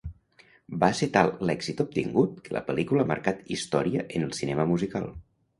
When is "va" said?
0.83-0.87